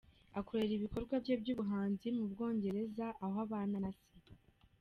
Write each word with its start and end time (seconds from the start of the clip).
Akorera 0.39 0.71
ibikorwa 0.75 1.15
bye 1.23 1.35
by’ubuhanzi 1.41 2.07
mu 2.17 2.25
Bwongereza 2.31 3.05
aho 3.25 3.35
abana 3.45 3.77
na 3.83 3.91
se. 3.97 4.07